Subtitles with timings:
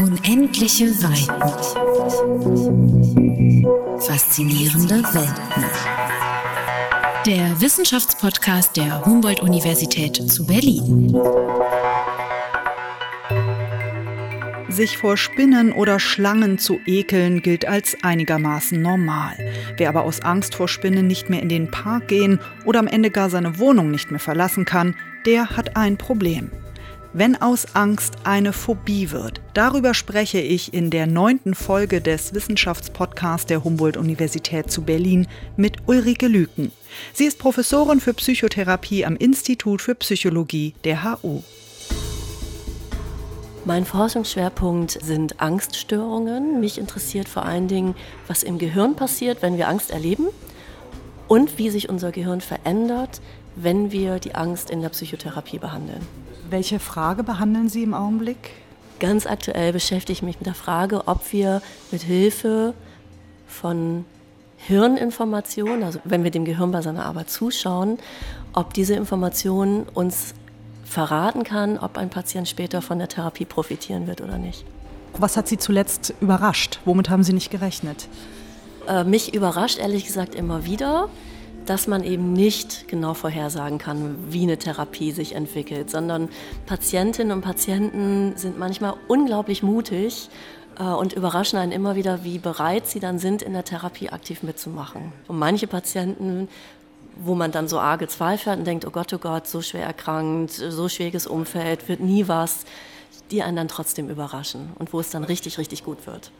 [0.00, 1.42] Unendliche Weiten.
[4.00, 5.64] Faszinierende Welten.
[7.26, 11.14] Der Wissenschaftspodcast der Humboldt-Universität zu Berlin.
[14.70, 19.36] Sich vor Spinnen oder Schlangen zu ekeln gilt als einigermaßen normal.
[19.76, 23.10] Wer aber aus Angst vor Spinnen nicht mehr in den Park gehen oder am Ende
[23.10, 26.50] gar seine Wohnung nicht mehr verlassen kann, der hat ein Problem
[27.12, 29.40] wenn aus Angst eine Phobie wird.
[29.54, 36.28] Darüber spreche ich in der neunten Folge des Wissenschaftspodcasts der Humboldt-Universität zu Berlin mit Ulrike
[36.28, 36.72] Lüken.
[37.12, 41.42] Sie ist Professorin für Psychotherapie am Institut für Psychologie der HU.
[43.66, 46.60] Mein Forschungsschwerpunkt sind Angststörungen.
[46.60, 47.94] Mich interessiert vor allen Dingen,
[48.26, 50.28] was im Gehirn passiert, wenn wir Angst erleben
[51.28, 53.20] und wie sich unser Gehirn verändert,
[53.56, 56.00] wenn wir die Angst in der Psychotherapie behandeln.
[56.50, 58.50] Welche Frage behandeln Sie im Augenblick?
[58.98, 61.62] Ganz aktuell beschäftige ich mich mit der Frage, ob wir
[61.92, 62.74] mit Hilfe
[63.46, 64.04] von
[64.56, 67.98] Hirninformationen, also wenn wir dem Gehirn bei seiner Arbeit zuschauen,
[68.52, 70.34] ob diese Information uns
[70.84, 74.64] verraten kann, ob ein Patient später von der Therapie profitieren wird oder nicht.
[75.16, 76.80] Was hat Sie zuletzt überrascht?
[76.84, 78.08] Womit haben Sie nicht gerechnet?
[78.88, 81.08] Äh, mich überrascht ehrlich gesagt immer wieder,
[81.70, 86.28] dass man eben nicht genau vorhersagen kann, wie eine Therapie sich entwickelt, sondern
[86.66, 90.30] Patientinnen und Patienten sind manchmal unglaublich mutig
[90.80, 94.42] äh, und überraschen einen immer wieder, wie bereit sie dann sind, in der Therapie aktiv
[94.42, 95.12] mitzumachen.
[95.28, 96.48] Und manche Patienten
[97.22, 99.84] wo man dann so arge Zweifel hat und denkt, oh Gott, oh Gott, so schwer
[99.84, 102.64] erkrankt, so schwieriges Umfeld, wird nie was,
[103.30, 106.30] die einen dann trotzdem überraschen und wo es dann richtig, richtig gut wird.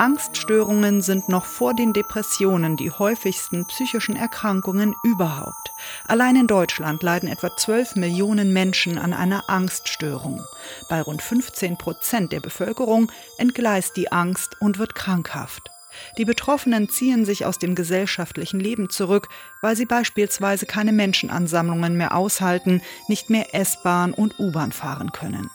[0.00, 5.72] Angststörungen sind noch vor den Depressionen die häufigsten psychischen Erkrankungen überhaupt.
[6.06, 10.42] Allein in Deutschland leiden etwa 12 Millionen Menschen an einer Angststörung.
[10.88, 15.70] Bei rund 15 Prozent der Bevölkerung entgleist die Angst und wird krankhaft.
[16.16, 19.28] Die Betroffenen ziehen sich aus dem gesellschaftlichen Leben zurück,
[19.60, 25.50] weil sie beispielsweise keine Menschenansammlungen mehr aushalten, nicht mehr S-Bahn und U-Bahn fahren können.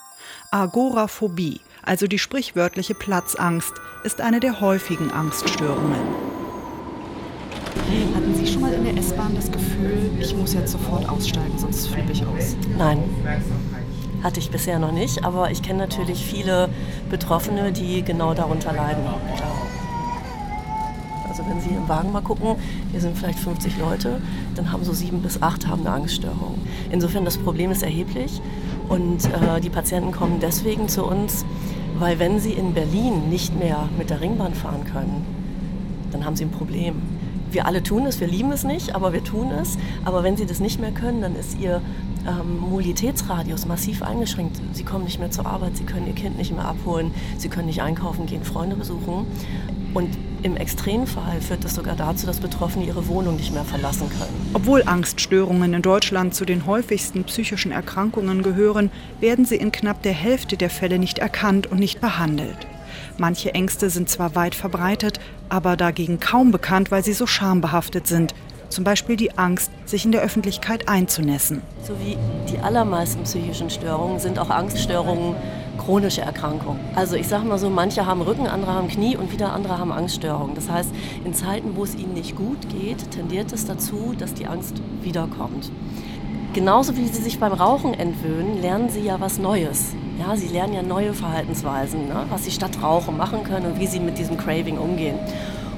[0.51, 3.73] Agoraphobie, also die sprichwörtliche Platzangst,
[4.03, 5.99] ist eine der häufigen Angststörungen.
[8.15, 11.87] Hatten Sie schon mal in der S-Bahn das Gefühl, ich muss jetzt sofort aussteigen, sonst
[11.87, 12.55] flippe ich aus?
[12.77, 13.03] Nein,
[14.23, 16.69] hatte ich bisher noch nicht, aber ich kenne natürlich viele
[17.09, 19.03] Betroffene, die genau darunter leiden.
[21.29, 22.55] Also wenn Sie im Wagen mal gucken,
[22.91, 24.21] hier sind vielleicht 50 Leute,
[24.55, 26.57] dann haben so sieben bis acht haben eine Angststörung.
[26.89, 28.41] Insofern das Problem ist erheblich
[28.87, 31.45] und äh, die Patienten kommen deswegen zu uns,
[31.99, 35.25] weil wenn sie in Berlin nicht mehr mit der Ringbahn fahren können,
[36.11, 37.01] dann haben sie ein Problem.
[37.51, 39.77] Wir alle tun es, wir lieben es nicht, aber wir tun es.
[40.03, 41.81] Aber wenn sie das nicht mehr können, dann ist ihr
[42.27, 44.59] ähm, Mobilitätsradius massiv eingeschränkt.
[44.73, 47.67] Sie kommen nicht mehr zur Arbeit, sie können ihr Kind nicht mehr abholen, sie können
[47.67, 49.25] nicht einkaufen gehen, Freunde besuchen.
[49.93, 50.09] Und
[50.45, 54.51] im Extremfall führt das sogar dazu, dass Betroffene ihre Wohnung nicht mehr verlassen können.
[54.53, 60.13] Obwohl Angststörungen in Deutschland zu den häufigsten psychischen Erkrankungen gehören, werden sie in knapp der
[60.13, 62.67] Hälfte der Fälle nicht erkannt und nicht behandelt.
[63.17, 65.19] Manche Ängste sind zwar weit verbreitet,
[65.49, 68.35] aber dagegen kaum bekannt, weil sie so schambehaftet sind.
[68.69, 71.63] Zum Beispiel die Angst, sich in der Öffentlichkeit einzunässen.
[71.81, 72.17] So wie
[72.51, 75.35] die allermeisten psychischen Störungen sind auch Angststörungen
[75.77, 76.79] chronische Erkrankung.
[76.95, 79.91] Also ich sage mal so, manche haben Rücken, andere haben Knie und wieder andere haben
[79.91, 80.55] Angststörungen.
[80.55, 80.89] Das heißt,
[81.23, 85.71] in Zeiten, wo es ihnen nicht gut geht, tendiert es dazu, dass die Angst wiederkommt.
[86.53, 89.93] Genauso wie sie sich beim Rauchen entwöhnen, lernen sie ja was Neues.
[90.17, 92.25] Ja, sie lernen ja neue Verhaltensweisen, ne?
[92.29, 95.19] was sie statt Rauchen machen können und wie sie mit diesem Craving umgehen.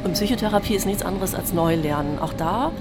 [0.03, 2.19] Und Psychotherapie ist nichts anderes als Neulernen.
[2.19, 2.71] Auch da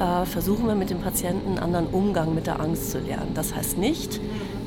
[0.00, 3.32] äh, versuchen wir mit dem Patienten einen anderen Umgang mit der Angst zu lernen.
[3.34, 4.20] Das heißt nicht,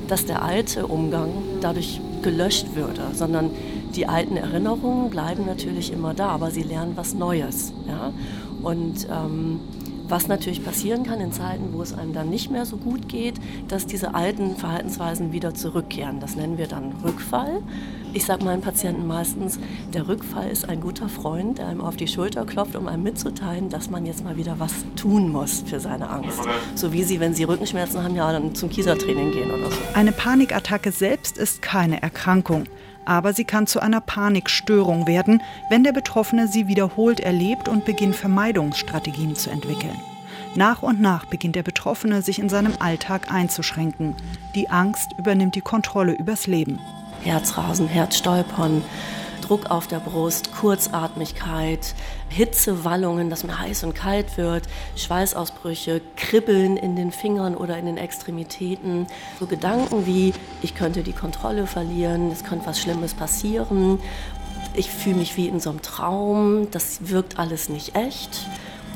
[0.07, 3.51] dass der alte Umgang dadurch gelöscht würde, sondern
[3.95, 7.71] die alten Erinnerungen bleiben natürlich immer da, aber sie lernen was Neues.
[7.88, 8.11] Ja?
[8.61, 9.59] Und ähm,
[10.09, 13.35] was natürlich passieren kann in Zeiten, wo es einem dann nicht mehr so gut geht,
[13.67, 16.19] dass diese alten Verhaltensweisen wieder zurückkehren.
[16.19, 17.61] Das nennen wir dann Rückfall.
[18.13, 19.59] Ich sage meinen Patienten meistens,
[19.93, 23.69] der Rückfall ist ein guter Freund, der einem auf die Schulter klopft, um einem mitzuteilen,
[23.69, 26.40] dass man jetzt mal wieder was tun muss für seine Angst.
[26.75, 29.78] So wie sie, wenn sie Rückenschmerzen haben, ja dann zum Kiesertraining gehen oder so.
[29.93, 32.66] Eine Panikattacke selbst ist keine Erkrankung
[33.05, 38.16] aber sie kann zu einer Panikstörung werden, wenn der Betroffene sie wiederholt erlebt und beginnt
[38.16, 39.99] Vermeidungsstrategien zu entwickeln.
[40.55, 44.16] Nach und nach beginnt der Betroffene sich in seinem Alltag einzuschränken.
[44.55, 46.79] Die Angst übernimmt die Kontrolle übers Leben.
[47.22, 48.81] Herzrasen, Herzstolpern,
[49.46, 51.94] Druck auf der Brust, Kurzatmigkeit,
[52.30, 54.64] Hitzewallungen, dass mir heiß und kalt wird,
[54.96, 59.06] Schweißausbrüche, Kribbeln in den Fingern oder in den Extremitäten.
[59.40, 64.00] So Gedanken wie, ich könnte die Kontrolle verlieren, es könnte was Schlimmes passieren.
[64.74, 68.47] Ich fühle mich wie in so einem Traum, das wirkt alles nicht echt.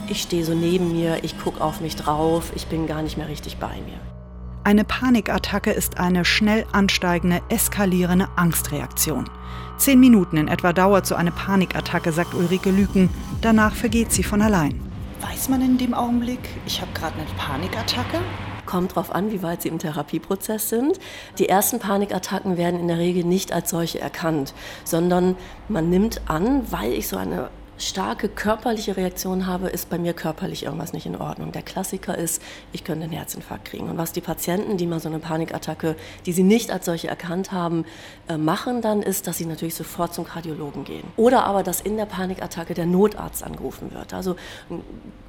[0.07, 3.27] Ich stehe so neben mir, ich gucke auf mich drauf, ich bin gar nicht mehr
[3.27, 4.18] richtig bei mir.
[4.65, 9.29] Eine Panikattacke ist eine schnell ansteigende, eskalierende Angstreaktion.
[9.77, 13.09] Zehn Minuten in etwa dauert so eine Panikattacke, sagt Ulrike Lüken.
[13.41, 14.79] Danach vergeht sie von allein.
[15.21, 18.19] Weiß man in dem Augenblick, ich habe gerade eine Panikattacke?
[18.65, 20.99] Kommt darauf an, wie weit Sie im Therapieprozess sind.
[21.39, 24.53] Die ersten Panikattacken werden in der Regel nicht als solche erkannt,
[24.83, 25.35] sondern
[25.69, 30.63] man nimmt an, weil ich so eine starke körperliche Reaktion habe, ist bei mir körperlich
[30.63, 31.51] irgendwas nicht in Ordnung.
[31.51, 32.41] Der Klassiker ist,
[32.71, 33.89] ich könnte einen Herzinfarkt kriegen.
[33.89, 35.95] Und was die Patienten, die mal so eine Panikattacke,
[36.25, 37.85] die sie nicht als solche erkannt haben,
[38.27, 41.03] äh, machen dann, ist, dass sie natürlich sofort zum Kardiologen gehen.
[41.17, 44.13] Oder aber, dass in der Panikattacke der Notarzt angerufen wird.
[44.13, 44.35] Also
[44.69, 44.81] ein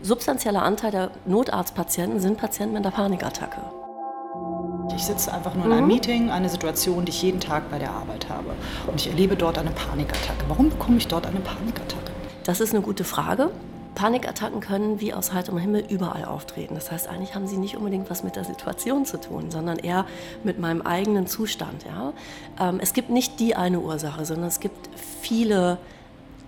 [0.02, 3.61] substanzieller Anteil der Notarztpatienten sind Patienten mit einer Panikattacke.
[4.97, 5.88] Ich sitze einfach nur in einem mhm.
[5.88, 8.50] Meeting, eine Situation, die ich jeden Tag bei der Arbeit habe.
[8.87, 10.44] Und ich erlebe dort eine Panikattacke.
[10.49, 12.10] Warum bekomme ich dort eine Panikattacke?
[12.45, 13.51] Das ist eine gute Frage.
[13.95, 16.75] Panikattacken können wie aus heiterem Himmel überall auftreten.
[16.75, 20.07] Das heißt, eigentlich haben sie nicht unbedingt was mit der Situation zu tun, sondern eher
[20.45, 21.85] mit meinem eigenen Zustand.
[21.85, 22.13] Ja?
[22.59, 24.89] Ähm, es gibt nicht die eine Ursache, sondern es gibt
[25.21, 25.79] viele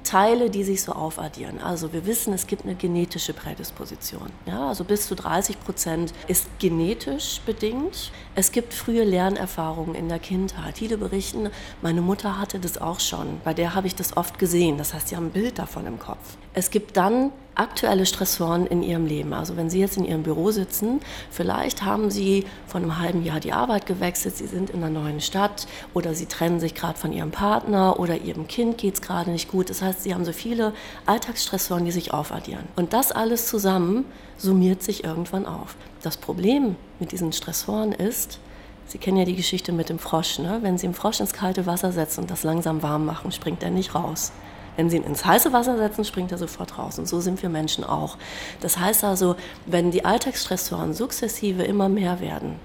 [0.02, 1.60] Teile, die sich so aufaddieren.
[1.60, 4.30] Also wir wissen, es gibt eine genetische Prädisposition.
[4.46, 8.12] Ja, also bis zu 30 Prozent ist genetisch bedingt.
[8.34, 10.78] Es gibt frühe Lernerfahrungen in der Kindheit.
[10.78, 11.50] Viele berichten,
[11.80, 13.40] meine Mutter hatte das auch schon.
[13.44, 14.78] Bei der habe ich das oft gesehen.
[14.78, 16.36] Das heißt, sie haben ein Bild davon im Kopf.
[16.54, 19.32] Es gibt dann aktuelle Stressoren in ihrem Leben.
[19.32, 21.00] Also wenn Sie jetzt in Ihrem Büro sitzen,
[21.30, 25.20] vielleicht haben Sie vor einem halben Jahr die Arbeit gewechselt, Sie sind in einer neuen
[25.20, 29.30] Stadt oder Sie trennen sich gerade von Ihrem Partner oder Ihrem Kind geht es gerade
[29.30, 29.70] nicht gut.
[29.70, 30.72] Das heißt, Sie haben so viele
[31.06, 32.64] Alltagsstressoren, die sich aufaddieren.
[32.76, 34.04] Und das alles zusammen
[34.38, 35.76] summiert sich irgendwann auf.
[36.02, 38.40] Das Problem mit diesen Stressoren ist,
[38.86, 40.38] Sie kennen ja die Geschichte mit dem Frosch.
[40.38, 40.58] Ne?
[40.62, 43.70] Wenn Sie einen Frosch ins kalte Wasser setzen und das langsam warm machen, springt er
[43.70, 44.32] nicht raus.
[44.76, 46.98] Wenn Sie ihn ins heiße Wasser setzen, springt er sofort raus.
[46.98, 48.16] Und so sind wir Menschen auch.
[48.60, 49.36] Das heißt also,
[49.66, 52.56] wenn die Alltagsstressoren sukzessive immer mehr werden,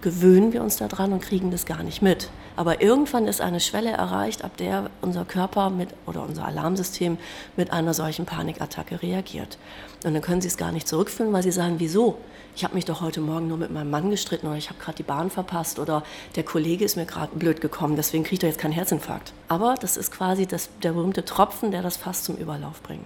[0.00, 2.30] gewöhnen wir uns daran und kriegen das gar nicht mit.
[2.56, 7.18] Aber irgendwann ist eine Schwelle erreicht, ab der unser Körper mit, oder unser Alarmsystem
[7.56, 9.58] mit einer solchen Panikattacke reagiert.
[10.04, 12.18] Und dann können Sie es gar nicht zurückführen, weil Sie sagen, wieso?
[12.54, 14.96] ich habe mich doch heute Morgen nur mit meinem Mann gestritten oder ich habe gerade
[14.96, 16.02] die Bahn verpasst oder
[16.36, 19.32] der Kollege ist mir gerade blöd gekommen, deswegen kriege ich doch jetzt keinen Herzinfarkt.
[19.48, 23.04] Aber das ist quasi das, der berühmte Tropfen, der das fast zum Überlauf bringt.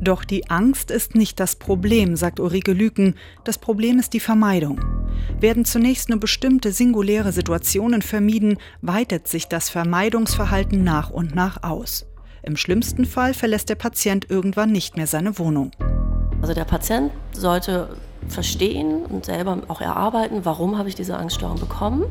[0.00, 3.14] Doch die Angst ist nicht das Problem, sagt Ulrike Lüken.
[3.44, 4.78] Das Problem ist die Vermeidung.
[5.40, 12.06] Werden zunächst nur bestimmte singuläre Situationen vermieden, weitet sich das Vermeidungsverhalten nach und nach aus.
[12.42, 15.70] Im schlimmsten Fall verlässt der Patient irgendwann nicht mehr seine Wohnung.
[16.42, 17.96] Also der Patient sollte
[18.28, 22.04] verstehen und selber auch erarbeiten, warum habe ich diese Angststörung bekommen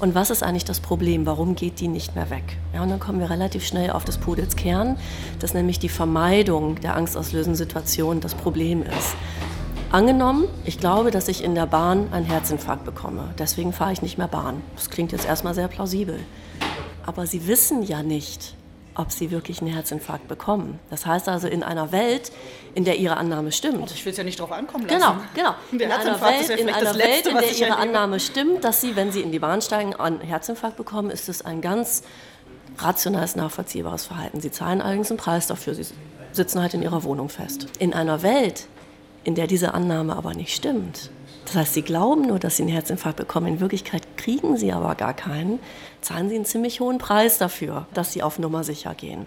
[0.00, 2.58] und was ist eigentlich das Problem, warum geht die nicht mehr weg.
[2.74, 4.96] Ja, und dann kommen wir relativ schnell auf das Pudels Kern,
[5.38, 9.16] dass nämlich die Vermeidung der angstauslösenden Situation das Problem ist.
[9.94, 14.18] Angenommen, ich glaube, dass ich in der Bahn einen Herzinfarkt bekomme, deswegen fahre ich nicht
[14.18, 14.60] mehr Bahn.
[14.74, 16.18] Das klingt jetzt erstmal sehr plausibel.
[17.06, 18.56] Aber Sie wissen ja nicht,
[18.96, 20.80] ob sie wirklich einen Herzinfarkt bekommen.
[20.90, 22.32] Das heißt also in einer Welt,
[22.74, 23.92] in der ihre Annahme stimmt.
[23.92, 25.20] Ich will es ja nicht darauf ankommen lassen.
[25.32, 25.78] Genau, genau.
[25.78, 28.80] Der in einer Welt, ja in, einer Letzte, Welt, in der ihre Annahme stimmt, dass
[28.80, 32.02] sie, wenn sie in die Bahn steigen, einen Herzinfarkt bekommen, ist es ein ganz
[32.78, 34.40] rationales, nachvollziehbares Verhalten.
[34.40, 35.76] Sie zahlen allerdings einen Preis dafür.
[35.76, 35.86] Sie
[36.32, 37.68] sitzen halt in ihrer Wohnung fest.
[37.78, 38.66] In einer Welt,
[39.24, 41.10] in der diese Annahme aber nicht stimmt,
[41.44, 43.46] das heißt, sie glauben nur, dass sie einen Herzinfarkt bekommen.
[43.46, 45.58] In Wirklichkeit kriegen sie aber gar keinen.
[46.00, 49.26] Zahlen sie einen ziemlich hohen Preis dafür, dass sie auf Nummer sicher gehen.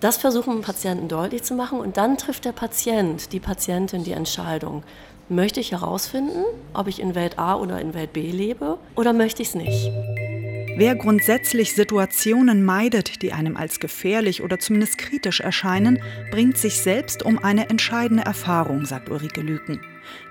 [0.00, 4.82] Das versuchen Patienten deutlich zu machen und dann trifft der Patient, die Patientin die Entscheidung.
[5.30, 6.44] Möchte ich herausfinden,
[6.74, 9.90] ob ich in Welt A oder in Welt B lebe oder möchte ich es nicht?
[10.76, 16.02] Wer grundsätzlich Situationen meidet, die einem als gefährlich oder zumindest kritisch erscheinen,
[16.32, 19.80] bringt sich selbst um eine entscheidende Erfahrung, sagt Ulrike Lüken.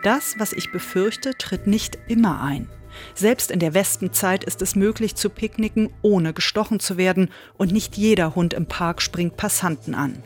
[0.03, 2.67] Das, was ich befürchte, tritt nicht immer ein.
[3.15, 7.95] Selbst in der Wespenzeit ist es möglich zu picknicken, ohne gestochen zu werden, und nicht
[7.95, 10.23] jeder Hund im Park springt Passanten an.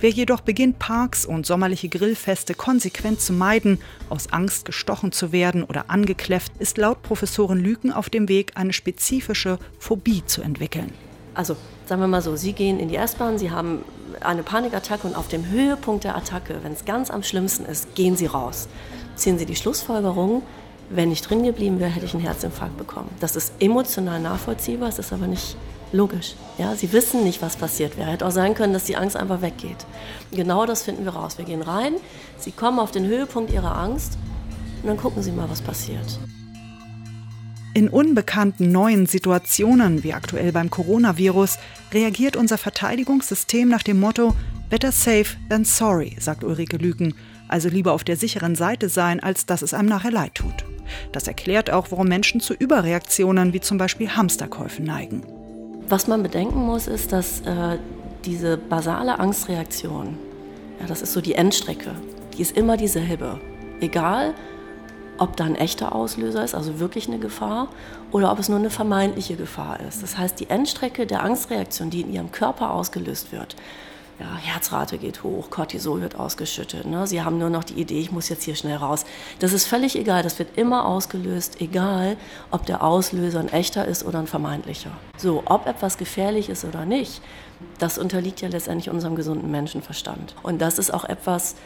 [0.00, 3.78] Wer jedoch beginnt, Parks und sommerliche Grillfeste konsequent zu meiden,
[4.08, 8.72] aus Angst gestochen zu werden oder angekläfft, ist laut Professorin Lüken auf dem Weg, eine
[8.72, 10.92] spezifische Phobie zu entwickeln.
[11.34, 11.56] Also
[11.86, 13.84] sagen wir mal so, Sie gehen in die S-Bahn, Sie haben
[14.20, 18.16] eine Panikattacke und auf dem Höhepunkt der Attacke, wenn es ganz am schlimmsten ist, gehen
[18.16, 18.68] Sie raus.
[19.16, 20.42] Ziehen Sie die Schlussfolgerung,
[20.88, 23.10] wenn ich drin geblieben wäre, hätte ich einen Herzinfarkt bekommen.
[23.20, 25.56] Das ist emotional nachvollziehbar, es ist aber nicht
[25.92, 26.34] Logisch.
[26.58, 28.10] Ja, sie wissen nicht, was passiert wäre.
[28.10, 29.86] Hätte auch sein können, dass die Angst einfach weggeht.
[30.32, 31.38] Genau das finden wir raus.
[31.38, 31.94] Wir gehen rein,
[32.38, 34.18] sie kommen auf den Höhepunkt ihrer Angst
[34.82, 36.18] und dann gucken sie mal, was passiert.
[37.74, 41.58] In unbekannten neuen Situationen, wie aktuell beim Coronavirus,
[41.92, 44.34] reagiert unser Verteidigungssystem nach dem Motto
[44.70, 47.14] Better safe than sorry, sagt Ulrike Lüken.
[47.48, 50.64] Also lieber auf der sicheren Seite sein, als dass es einem nachher leid tut.
[51.12, 55.35] Das erklärt auch, warum Menschen zu Überreaktionen wie zum Beispiel Hamsterkäufen neigen.
[55.88, 57.78] Was man bedenken muss, ist, dass äh,
[58.24, 60.18] diese basale Angstreaktion,
[60.80, 61.92] ja, das ist so die Endstrecke,
[62.36, 63.40] die ist immer dieselbe.
[63.80, 64.34] Egal,
[65.18, 67.68] ob da ein echter Auslöser ist, also wirklich eine Gefahr,
[68.10, 70.02] oder ob es nur eine vermeintliche Gefahr ist.
[70.02, 73.54] Das heißt, die Endstrecke der Angstreaktion, die in ihrem Körper ausgelöst wird,
[74.18, 76.86] ja, Herzrate geht hoch, Cortisol wird ausgeschüttet.
[76.86, 77.06] Ne?
[77.06, 79.04] Sie haben nur noch die Idee, ich muss jetzt hier schnell raus.
[79.40, 82.16] Das ist völlig egal, das wird immer ausgelöst, egal
[82.50, 84.90] ob der Auslöser ein echter ist oder ein vermeintlicher.
[85.18, 87.20] So, ob etwas gefährlich ist oder nicht,
[87.78, 90.34] das unterliegt ja letztendlich unserem gesunden Menschenverstand.
[90.42, 91.56] Und das ist auch etwas,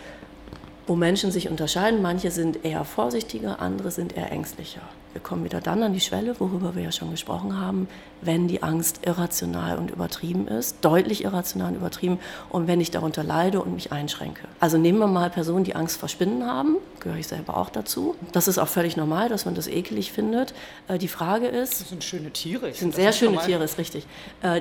[0.91, 2.03] wo Menschen sich unterscheiden.
[2.03, 4.81] Manche sind eher vorsichtiger, andere sind eher ängstlicher.
[5.13, 7.89] Wir kommen wieder dann an die Schwelle, worüber wir ja schon gesprochen haben,
[8.23, 13.25] wenn die Angst irrational und übertrieben ist, deutlich irrational und übertrieben und wenn ich darunter
[13.25, 14.47] leide und mich einschränke.
[14.61, 18.15] Also nehmen wir mal Personen, die Angst vor Spinnen haben, gehöre ich selber auch dazu.
[18.33, 20.55] Das ist auch völlig normal, dass man das ekelig findet.
[20.87, 21.81] Äh, die Frage ist...
[21.81, 22.69] Das sind schöne Tiere.
[22.69, 23.47] Das sind sehr schöne normal.
[23.47, 24.07] Tiere, ist richtig.
[24.43, 24.61] Äh,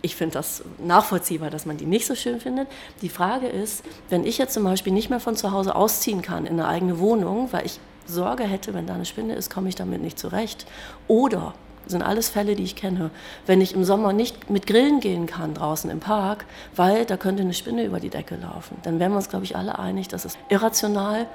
[0.00, 2.68] ich finde das nachvollziehbar, dass man die nicht so schön findet.
[3.02, 6.46] Die Frage ist, wenn ich jetzt zum Beispiel nicht mehr von zu Hause ausziehen kann
[6.46, 9.74] in eine eigene Wohnung, weil ich Sorge hätte, wenn da eine Spinne ist, komme ich
[9.74, 10.66] damit nicht zurecht.
[11.06, 11.54] Oder
[11.86, 13.10] sind alles Fälle, die ich kenne.
[13.46, 16.44] Wenn ich im Sommer nicht mit Grillen gehen kann draußen im Park,
[16.76, 19.56] weil da könnte eine Spinne über die Decke laufen, dann wären wir uns, glaube ich,
[19.56, 21.26] alle einig, das ist irrational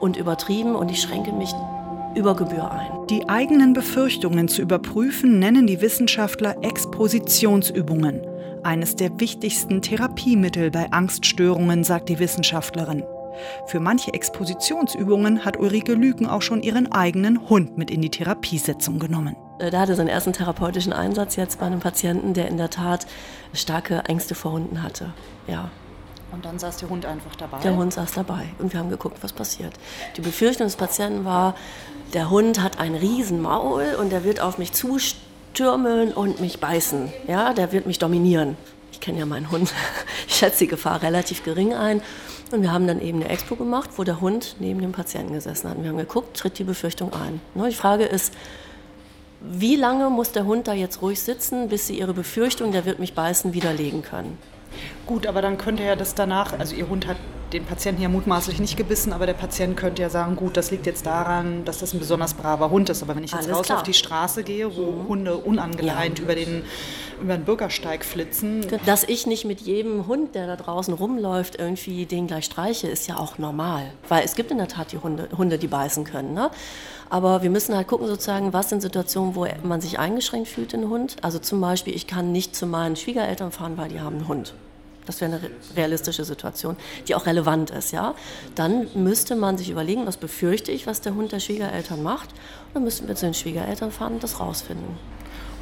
[0.00, 1.52] und übertrieben und ich schränke mich
[2.14, 3.06] über Gebühr ein.
[3.10, 8.22] Die eigenen Befürchtungen zu überprüfen, nennen die Wissenschaftler Expositionsübungen.
[8.62, 13.02] Eines der wichtigsten Therapiemittel bei Angststörungen, sagt die Wissenschaftlerin.
[13.66, 18.98] Für manche Expositionsübungen hat Ulrike Lüken auch schon ihren eigenen Hund mit in die Therapiesetzung
[18.98, 19.36] genommen.
[19.58, 23.06] Äh, da hatte seinen ersten therapeutischen Einsatz jetzt bei einem Patienten, der in der Tat
[23.52, 25.12] starke Ängste vor Hunden hatte.
[25.46, 25.70] Ja.
[26.32, 27.58] Und dann saß der Hund einfach dabei?
[27.58, 29.72] Der Hund saß dabei und wir haben geguckt, was passiert.
[30.16, 31.54] Die Befürchtung des Patienten war,
[32.12, 37.12] der Hund hat ein Riesenmaul und der wird auf mich zustürmen und mich beißen.
[37.28, 38.56] Ja, der wird mich dominieren.
[38.90, 39.72] Ich kenne ja meinen Hund.
[40.26, 42.02] Ich schätze die Gefahr relativ gering ein.
[42.52, 45.68] Und wir haben dann eben eine Expo gemacht, wo der Hund neben dem Patienten gesessen
[45.68, 45.76] hat.
[45.76, 47.40] Und wir haben geguckt, tritt die Befürchtung ein.
[47.54, 48.32] Ne, die Frage ist,
[49.40, 52.98] wie lange muss der Hund da jetzt ruhig sitzen, bis sie ihre Befürchtung, der wird
[52.98, 54.38] mich beißen, widerlegen können?
[55.06, 57.16] Gut, aber dann könnte ja das danach, also Ihr Hund hat
[57.52, 60.86] den Patienten ja mutmaßlich nicht gebissen, aber der Patient könnte ja sagen, gut, das liegt
[60.86, 63.02] jetzt daran, dass das ein besonders braver Hund ist.
[63.02, 63.78] Aber wenn ich jetzt Alles raus klar.
[63.78, 65.08] auf die Straße gehe, wo mhm.
[65.08, 66.24] Hunde unangeleint ja.
[66.24, 66.64] über, den,
[67.20, 68.66] über den Bürgersteig flitzen.
[68.86, 73.06] Dass ich nicht mit jedem Hund, der da draußen rumläuft, irgendwie den gleich streiche, ist
[73.06, 73.92] ja auch normal.
[74.08, 76.34] Weil es gibt in der Tat die Hunde, Hunde die beißen können.
[76.34, 76.50] Ne?
[77.10, 80.82] Aber wir müssen halt gucken, sozusagen, was sind Situationen, wo man sich eingeschränkt fühlt in
[80.82, 81.16] den Hund.
[81.22, 84.54] Also zum Beispiel, ich kann nicht zu meinen Schwiegereltern fahren, weil die haben einen Hund.
[85.06, 87.92] Das wäre eine realistische Situation, die auch relevant ist.
[87.92, 88.14] Ja?
[88.54, 92.30] Dann müsste man sich überlegen, was befürchte ich, was der Hund der Schwiegereltern macht.
[92.30, 94.96] Und dann müssten wir zu den Schwiegereltern fahren und das rausfinden.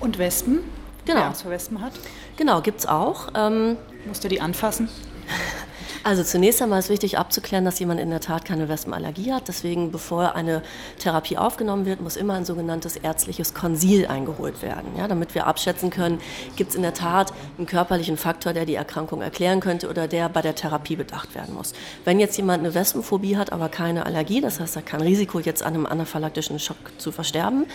[0.00, 0.60] Und Wespen?
[1.04, 1.22] Genau.
[1.22, 1.92] Angst vor Wespen hat?
[2.36, 3.28] Genau, gibt es auch.
[3.34, 4.88] Ähm, Musst du die anfassen?
[6.04, 9.46] Also zunächst einmal ist wichtig abzuklären, dass jemand in der Tat keine Wespenallergie hat.
[9.46, 10.62] Deswegen, bevor eine
[10.98, 15.90] Therapie aufgenommen wird, muss immer ein sogenanntes ärztliches Konsil eingeholt werden, ja, damit wir abschätzen
[15.90, 16.20] können,
[16.56, 20.28] gibt es in der Tat einen körperlichen Faktor, der die Erkrankung erklären könnte oder der
[20.28, 21.72] bei der Therapie bedacht werden muss.
[22.04, 25.62] Wenn jetzt jemand eine Wespenphobie hat, aber keine Allergie, das heißt, er kein Risiko, jetzt
[25.62, 27.66] an einem anaphylaktischen Schock zu versterben,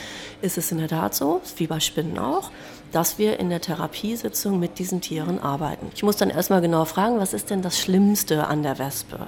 [0.41, 2.51] ist es in der Tat so, wie bei Spinnen auch
[2.91, 5.87] dass wir in der Therapiesitzung mit diesen Tieren arbeiten.
[5.95, 9.27] Ich muss dann erstmal genau fragen, was ist denn das Schlimmste an der Wespe?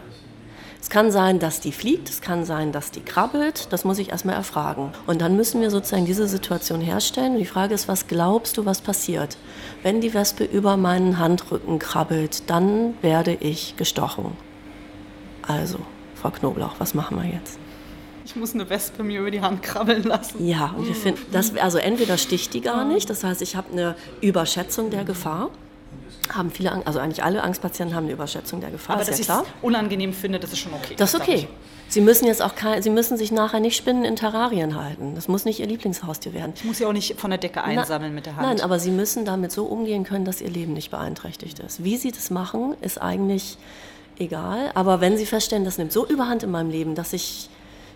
[0.81, 4.09] Es kann sein, dass die fliegt, es kann sein, dass die krabbelt, das muss ich
[4.09, 4.91] erstmal erfragen.
[5.07, 7.33] Und dann müssen wir sozusagen diese Situation herstellen.
[7.33, 9.37] Und die Frage ist, was glaubst du, was passiert?
[9.83, 14.37] Wenn die Wespe über meinen Handrücken krabbelt, dann werde ich gestochen.
[15.45, 15.79] Also,
[16.15, 17.59] Frau Knoblauch, was machen wir jetzt?
[18.25, 20.45] Ich muss eine Wespe mir über die Hand krabbeln lassen.
[20.45, 23.71] Ja, und wir finden, das, also entweder sticht die gar nicht, das heißt, ich habe
[23.71, 25.49] eine Überschätzung der Gefahr.
[26.31, 28.97] Haben viele, also eigentlich alle Angstpatienten haben eine Überschätzung der Gefahr.
[28.97, 30.93] Aber dass ja ich es unangenehm finde, das ist schon okay.
[30.95, 31.47] Das ist okay.
[31.87, 35.15] Sie müssen jetzt auch kein, Sie müssen sich nachher nicht Spinnen in Terrarien halten.
[35.15, 36.53] Das muss nicht Ihr Lieblingshaustier werden.
[36.55, 38.47] Ich muss sie auch nicht von der Decke einsammeln Na, mit der Hand.
[38.47, 41.83] Nein, aber Sie müssen damit so umgehen können, dass Ihr Leben nicht beeinträchtigt ist.
[41.83, 43.57] Wie Sie das machen, ist eigentlich
[44.19, 44.69] egal.
[44.75, 47.49] Aber wenn Sie feststellen, das nimmt so überhand in meinem Leben, dass ich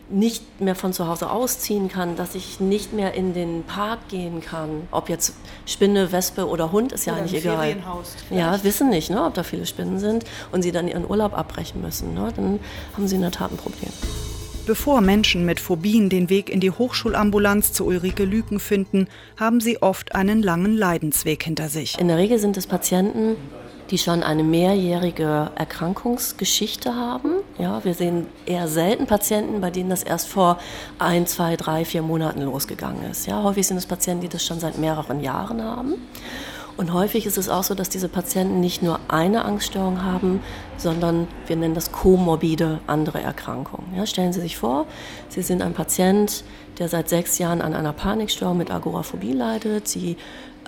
[0.10, 4.41] nicht mehr von zu Hause ausziehen kann, dass ich nicht mehr in den Park gehen
[4.41, 4.88] kann.
[4.91, 5.33] Ob jetzt
[5.65, 7.57] Spinne, Wespe oder Hund, ist ja oder eigentlich egal.
[7.57, 11.38] Ferienhaus ja, wissen nicht, ne, ob da viele Spinnen sind und sie dann ihren Urlaub
[11.38, 12.13] abbrechen müssen.
[12.13, 12.60] Ne, dann
[12.95, 13.91] haben sie in der Tat ein Problem.
[14.65, 19.07] Bevor Menschen mit Phobien den Weg in die Hochschulambulanz zu Ulrike Lüken finden,
[19.38, 22.00] haben sie oft einen langen Leidensweg hinter sich.
[22.00, 23.36] In der Regel sind es Patienten,
[23.89, 27.33] die schon eine mehrjährige Erkrankungsgeschichte haben.
[27.60, 30.57] Ja, wir sehen eher selten Patienten, bei denen das erst vor
[30.98, 33.27] ein, zwei, drei, vier Monaten losgegangen ist.
[33.27, 35.95] Ja, häufig sind es Patienten, die das schon seit mehreren Jahren haben.
[36.75, 40.41] Und häufig ist es auch so, dass diese Patienten nicht nur eine Angststörung haben,
[40.77, 43.95] sondern wir nennen das komorbide andere Erkrankungen.
[43.95, 44.88] Ja, stellen Sie sich vor,
[45.29, 46.43] Sie sind ein Patient,
[46.79, 49.88] der seit sechs Jahren an einer Panikstörung mit Agoraphobie leidet.
[49.88, 50.17] Sie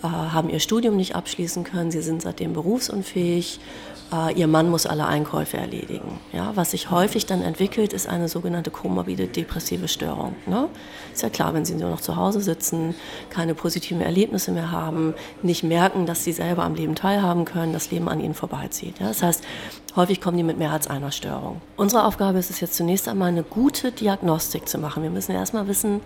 [0.03, 3.94] äh, haben ihr Studium nicht abschließen können, sie sind seitdem berufsunfähig, äh,
[4.35, 6.19] ihr Mann muss alle Einkäufe erledigen.
[6.31, 10.35] Ja, was sich häufig dann entwickelt, ist eine sogenannte komorbide depressive Störung.
[10.45, 10.69] Ne?
[11.13, 12.95] Ist ja klar, wenn sie nur noch zu Hause sitzen,
[13.29, 17.91] keine positiven Erlebnisse mehr haben, nicht merken, dass sie selber am Leben teilhaben können, das
[17.91, 18.99] Leben an ihnen vorbeizieht.
[18.99, 19.07] Ja?
[19.07, 19.43] Das heißt,
[19.95, 21.61] häufig kommen die mit mehr als einer Störung.
[21.75, 25.03] Unsere Aufgabe ist es jetzt zunächst einmal eine gute Diagnostik zu machen.
[25.03, 26.01] Wir müssen erstmal wissen,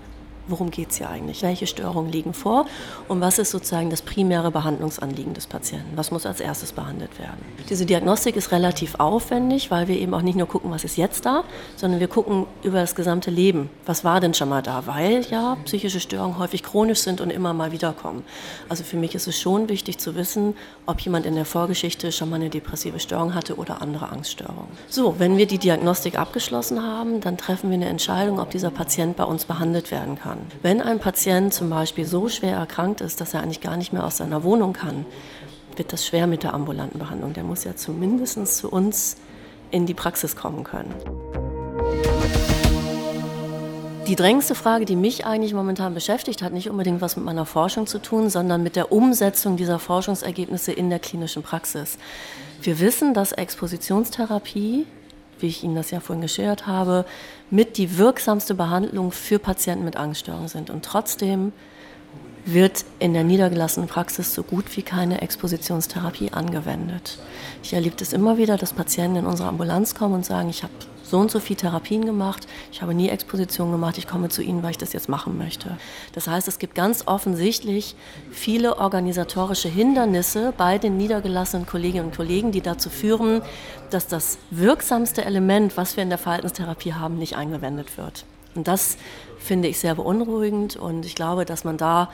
[0.50, 1.42] worum geht es hier eigentlich?
[1.44, 2.66] Welche Störungen liegen vor?
[3.08, 5.96] Und was ist sozusagen das primäre Behandlungsanliegen des Patienten?
[5.96, 7.40] Was muss als erstes behandelt werden?
[7.70, 11.26] Diese Diagnostik ist relativ aufwendig, weil wir eben auch nicht nur gucken, was ist jetzt
[11.26, 11.44] da,
[11.76, 13.70] sondern wir gucken über das gesamte Leben.
[13.86, 14.88] Was war denn schon mal da?
[14.88, 18.24] Weil ja psychische Störungen häufig chronisch sind und immer mal wiederkommen.
[18.68, 22.30] Also für mich ist es schon wichtig zu wissen, ob jemand in der Vorgeschichte schon
[22.30, 24.70] mal eine depressive Störung hatte oder andere Angststörungen.
[24.88, 29.16] So, wenn wir die Diagnostik abgeschlossen haben, dann treffen wir eine Entscheidung, ob dieser Patient
[29.16, 30.60] bei uns behandelt werden kann kann.
[30.62, 34.06] Wenn ein Patient zum Beispiel so schwer erkrankt ist, dass er eigentlich gar nicht mehr
[34.06, 35.06] aus seiner Wohnung kann,
[35.76, 37.34] wird das schwer mit der ambulanten Behandlung.
[37.34, 39.18] Der muss ja zumindest zu uns
[39.72, 40.94] in die Praxis kommen können.
[44.08, 47.86] Die drängendste Frage, die mich eigentlich momentan beschäftigt, hat nicht unbedingt was mit meiner Forschung
[47.86, 52.00] zu tun, sondern mit der Umsetzung dieser Forschungsergebnisse in der klinischen Praxis.
[52.62, 54.88] Wir wissen, dass Expositionstherapie
[55.42, 57.06] wie ich Ihnen das ja vorhin geschildert habe,
[57.50, 60.70] mit die wirksamste Behandlung für Patienten mit Angststörungen sind.
[60.70, 61.52] Und trotzdem
[62.46, 67.20] wird in der niedergelassenen Praxis so gut wie keine Expositionstherapie angewendet.
[67.64, 70.74] Ich erlebe es immer wieder, dass Patienten in unsere Ambulanz kommen und sagen, ich habe
[71.10, 74.62] so und so viel Therapien gemacht, ich habe nie Exposition gemacht, ich komme zu Ihnen,
[74.62, 75.78] weil ich das jetzt machen möchte.
[76.14, 77.96] Das heißt, es gibt ganz offensichtlich
[78.32, 83.42] viele organisatorische Hindernisse bei den niedergelassenen Kolleginnen und Kollegen, die dazu führen,
[83.90, 88.26] dass das wirksamste Element, was wir in der Verhaltenstherapie haben, nicht angewendet wird.
[88.56, 88.98] Und das
[89.38, 92.10] finde ich sehr beunruhigend und ich glaube, dass man da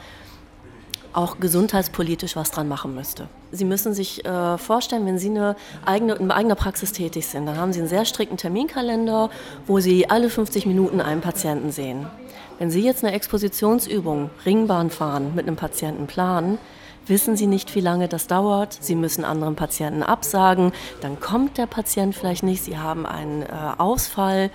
[1.15, 3.29] auch gesundheitspolitisch was dran machen müsste.
[3.51, 7.57] Sie müssen sich äh, vorstellen, wenn Sie eine eigene, in eigener Praxis tätig sind, dann
[7.57, 9.29] haben Sie einen sehr strikten Terminkalender,
[9.65, 12.05] wo Sie alle 50 Minuten einen Patienten sehen.
[12.59, 16.57] Wenn Sie jetzt eine Expositionsübung, Ringbahn fahren, mit einem Patienten planen,
[17.07, 18.77] wissen Sie nicht, wie lange das dauert.
[18.79, 20.71] Sie müssen anderen Patienten absagen.
[21.01, 22.63] Dann kommt der Patient vielleicht nicht.
[22.63, 24.51] Sie haben einen äh, Ausfall.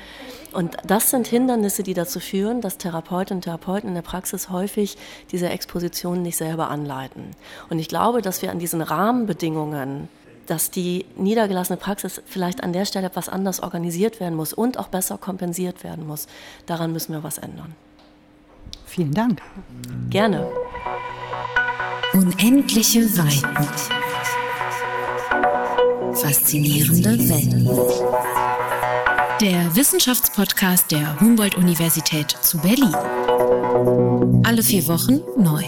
[0.53, 4.97] Und das sind Hindernisse, die dazu führen, dass Therapeutinnen und Therapeuten in der Praxis häufig
[5.31, 7.31] diese Expositionen nicht selber anleiten.
[7.69, 10.09] Und ich glaube, dass wir an diesen Rahmenbedingungen
[10.47, 14.89] dass die niedergelassene Praxis vielleicht an der Stelle etwas anders organisiert werden muss und auch
[14.89, 16.27] besser kompensiert werden muss.
[16.67, 17.77] Daran müssen wir was ändern.
[18.85, 19.41] Vielen Dank.
[20.11, 20.51] Gerne.
[22.13, 23.69] Unendliche Weiten.
[26.15, 27.55] Faszinierende Welt.
[29.41, 32.95] Der Wissenschaftspodcast der Humboldt-Universität zu Berlin.
[34.45, 35.63] Alle vier Wochen neu.